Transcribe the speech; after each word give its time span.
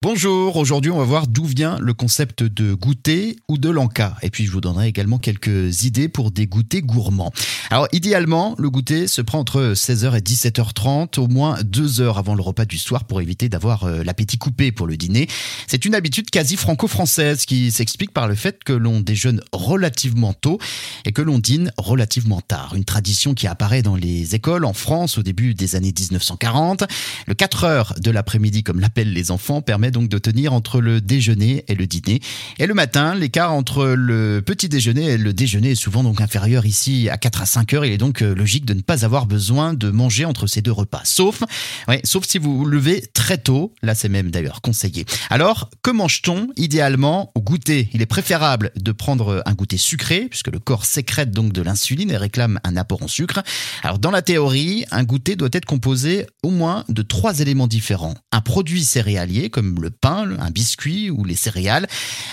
Bonjour, 0.00 0.56
aujourd'hui 0.56 0.92
on 0.92 0.98
va 0.98 1.02
voir 1.02 1.26
d'où 1.26 1.44
vient 1.44 1.76
le 1.80 1.92
concept 1.92 2.44
de 2.44 2.72
goûter 2.72 3.34
ou 3.48 3.58
de 3.58 3.68
l'enca. 3.68 4.16
Et 4.22 4.30
puis 4.30 4.46
je 4.46 4.52
vous 4.52 4.60
donnerai 4.60 4.86
également 4.86 5.18
quelques 5.18 5.82
idées 5.82 6.08
pour 6.08 6.30
des 6.30 6.46
goûters 6.46 6.82
gourmands. 6.82 7.32
Alors 7.70 7.88
idéalement, 7.90 8.54
le 8.58 8.70
goûter 8.70 9.08
se 9.08 9.20
prend 9.22 9.40
entre 9.40 9.72
16h 9.74 10.16
et 10.16 10.20
17h30, 10.20 11.18
au 11.18 11.26
moins 11.26 11.58
deux 11.64 12.00
heures 12.00 12.16
avant 12.16 12.36
le 12.36 12.42
repas 12.42 12.64
du 12.64 12.78
soir 12.78 13.06
pour 13.06 13.20
éviter 13.20 13.48
d'avoir 13.48 13.84
euh, 13.84 14.04
l'appétit 14.04 14.38
coupé 14.38 14.70
pour 14.70 14.86
le 14.86 14.96
dîner. 14.96 15.26
C'est 15.66 15.84
une 15.84 15.96
habitude 15.96 16.30
quasi 16.30 16.56
franco-française 16.56 17.44
qui 17.44 17.72
s'explique 17.72 18.12
par 18.12 18.28
le 18.28 18.36
fait 18.36 18.62
que 18.62 18.72
l'on 18.72 19.00
déjeune 19.00 19.42
relativement 19.52 20.32
tôt 20.32 20.60
et 21.06 21.10
que 21.10 21.22
l'on 21.22 21.40
dîne 21.40 21.72
relativement 21.76 22.40
tard. 22.40 22.74
Une 22.76 22.84
tradition 22.84 23.34
qui 23.34 23.48
apparaît 23.48 23.82
dans 23.82 23.96
les 23.96 24.36
écoles 24.36 24.64
en 24.64 24.74
France 24.74 25.18
au 25.18 25.24
début 25.24 25.54
des 25.54 25.74
années 25.74 25.92
1940. 25.92 26.84
Le 27.26 27.34
4 27.34 27.64
heures 27.64 27.94
de 27.98 28.12
l'après-midi, 28.12 28.62
comme 28.62 28.78
l'appellent 28.78 29.12
les 29.12 29.32
enfants, 29.32 29.60
permet 29.60 29.87
donc 29.90 30.08
de 30.08 30.18
tenir 30.18 30.52
entre 30.52 30.80
le 30.80 31.00
déjeuner 31.00 31.64
et 31.68 31.74
le 31.74 31.86
dîner. 31.86 32.20
Et 32.58 32.66
le 32.66 32.74
matin, 32.74 33.14
l'écart 33.14 33.52
entre 33.52 33.86
le 33.86 34.42
petit 34.44 34.68
déjeuner 34.68 35.04
et 35.06 35.18
le 35.18 35.32
déjeuner 35.32 35.72
est 35.72 35.74
souvent 35.74 36.02
donc 36.02 36.20
inférieur 36.20 36.66
ici 36.66 37.08
à 37.08 37.16
4 37.16 37.42
à 37.42 37.46
5 37.46 37.74
heures. 37.74 37.84
Il 37.84 37.92
est 37.92 37.98
donc 37.98 38.22
euh, 38.22 38.34
logique 38.34 38.64
de 38.64 38.74
ne 38.74 38.80
pas 38.80 39.04
avoir 39.04 39.26
besoin 39.26 39.74
de 39.74 39.90
manger 39.90 40.24
entre 40.24 40.46
ces 40.46 40.62
deux 40.62 40.72
repas. 40.72 41.02
Sauf, 41.04 41.42
ouais, 41.88 42.00
sauf 42.04 42.24
si 42.26 42.38
vous 42.38 42.58
vous 42.58 42.64
levez 42.64 43.04
très 43.14 43.38
tôt. 43.38 43.74
Là, 43.82 43.94
c'est 43.94 44.08
même 44.08 44.30
d'ailleurs 44.30 44.60
conseillé. 44.60 45.04
Alors, 45.30 45.70
que 45.82 45.90
mange-t-on 45.90 46.48
idéalement 46.56 47.32
au 47.34 47.40
goûter? 47.40 47.88
Il 47.92 48.02
est 48.02 48.06
préférable 48.06 48.72
de 48.76 48.92
prendre 48.92 49.42
un 49.46 49.54
goûter 49.54 49.76
sucré 49.76 50.26
puisque 50.28 50.48
le 50.48 50.58
corps 50.58 50.84
sécrète 50.84 51.30
donc 51.30 51.52
de 51.52 51.62
l'insuline 51.62 52.10
et 52.10 52.16
réclame 52.16 52.60
un 52.64 52.76
apport 52.76 53.02
en 53.02 53.08
sucre. 53.08 53.42
Alors, 53.82 53.98
dans 53.98 54.10
la 54.10 54.22
théorie, 54.22 54.84
un 54.90 55.04
goûter 55.04 55.36
doit 55.36 55.48
être 55.52 55.64
composé 55.64 56.26
au 56.42 56.50
moins 56.50 56.84
de 56.88 57.02
trois 57.02 57.40
éléments 57.40 57.66
différents. 57.66 58.14
Un 58.32 58.40
produit 58.40 58.84
céréalier 58.84 59.50
comme 59.50 59.77
le 59.78 59.90
pain, 59.90 60.30
un 60.38 60.50
biscuit 60.50 61.10
ou 61.10 61.24
les 61.24 61.34
céréales, 61.36 61.86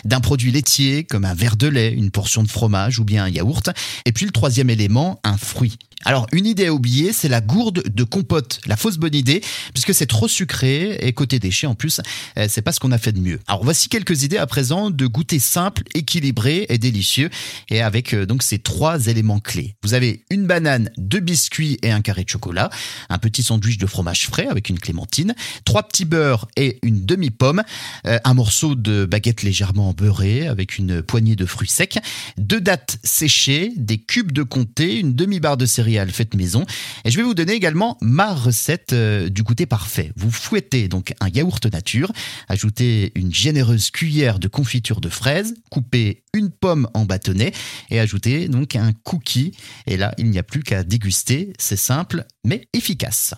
d'un 0.04 0.20
produit 0.20 0.52
laitier 0.52 1.04
comme 1.04 1.26
un 1.26 1.34
verre 1.34 1.58
de 1.58 1.68
lait, 1.68 1.92
une 1.92 2.12
portion 2.12 2.44
de 2.44 2.50
fromage 2.50 3.00
ou 3.00 3.04
bien 3.04 3.26
un 3.26 3.30
yaourt, 3.30 3.70
et 4.06 4.12
puis 4.12 4.26
le 4.26 4.32
troisième 4.32 4.70
élément, 4.70 5.20
un 5.24 5.38
fruit. 5.38 5.78
Alors, 6.08 6.28
une 6.32 6.46
idée 6.46 6.68
à 6.68 6.74
oublier, 6.74 7.14
c'est 7.14 7.28
la 7.28 7.42
gourde 7.42 7.84
de 7.88 8.04
compote. 8.04 8.60
La 8.68 8.78
fausse 8.78 8.98
bonne 8.98 9.16
idée, 9.16 9.42
puisque 9.74 9.94
c'est 9.94 10.06
trop 10.06 10.28
sucré 10.28 10.98
et 11.02 11.14
côté 11.14 11.40
déchets 11.40 11.66
en 11.66 11.74
plus, 11.74 12.00
euh, 12.38 12.46
c'est 12.48 12.62
pas 12.62 12.72
ce 12.72 12.80
qu'on 12.80 12.92
a 12.92 13.00
fait 13.00 13.12
de 13.12 13.20
mieux. 13.20 13.40
Alors, 13.48 13.64
voici 13.64 13.90
quelques 13.90 14.22
idées 14.22 14.38
à 14.38 14.46
présent 14.46 14.92
de 14.92 15.08
goûter 15.08 15.40
simple, 15.40 15.82
équilibré 15.96 16.68
et 16.70 16.78
délicieux, 16.78 17.32
et 17.70 17.82
avec 17.82 18.14
euh, 18.14 18.28
donc 18.28 18.44
ces 18.44 18.60
trois 18.60 19.08
éléments 19.08 19.40
clés. 19.40 19.76
Vous 19.84 19.96
avez 19.96 20.26
une 20.30 20.46
banane, 20.46 20.92
deux 20.98 21.22
biscuits 21.22 21.80
et 21.82 21.92
un 21.92 22.02
carré 22.02 22.24
de 22.24 22.30
chocolat, 22.30 22.70
un 23.10 23.18
petit 23.18 23.42
sandwich 23.42 23.80
de 23.80 23.88
fromage 23.88 24.28
frais 24.28 24.48
avec 24.48 24.70
une 24.70 24.80
clémentine, 24.80 25.34
trois 25.64 25.88
petits 25.88 26.06
beurres 26.06 26.48
et 26.56 26.78
une 26.84 27.04
demi-pomme, 27.04 27.35
euh, 27.44 28.20
un 28.24 28.34
morceau 28.34 28.76
de 28.76 29.06
baguette 29.06 29.44
légèrement 29.44 29.94
beurrée 29.94 30.48
avec 30.48 30.78
une 30.78 31.02
poignée 31.02 31.36
de 31.36 31.46
fruits 31.46 31.70
secs, 31.70 32.00
deux 32.38 32.62
dattes 32.62 32.98
séchées, 33.04 33.74
des 33.76 33.98
cubes 33.98 34.32
de 34.32 34.44
comté, 34.44 35.00
une 35.00 35.14
demi-barre 35.14 35.58
de 35.58 35.66
céréales 35.66 36.12
faites 36.12 36.36
maison. 36.36 36.66
Et 37.04 37.12
je 37.12 37.18
vais 37.18 37.24
vous 37.24 37.34
donner 37.34 37.54
également 37.54 37.98
ma 38.02 38.34
recette 38.34 38.94
euh, 38.94 39.30
du 39.30 39.44
goûter 39.44 39.66
parfait. 39.66 40.12
Vous 40.16 40.32
fouettez 40.32 40.88
donc 40.88 41.14
un 41.20 41.30
yaourt 41.30 41.66
nature, 41.72 42.12
ajoutez 42.48 43.12
une 43.16 43.34
généreuse 43.34 43.92
cuillère 43.92 44.40
de 44.40 44.48
confiture 44.48 45.02
de 45.02 45.10
fraises, 45.10 45.56
coupez 45.70 46.24
une 46.34 46.52
pomme 46.52 46.90
en 46.94 47.06
bâtonnet 47.06 47.54
et 47.90 48.00
ajoutez 48.00 48.48
donc 48.48 48.76
un 48.76 48.92
cookie. 49.04 49.52
Et 49.88 49.98
là, 49.98 50.14
il 50.18 50.30
n'y 50.30 50.40
a 50.40 50.44
plus 50.44 50.64
qu'à 50.64 50.84
déguster. 50.84 51.54
C'est 51.58 51.78
simple 51.78 52.26
mais 52.44 52.68
efficace. 52.74 53.34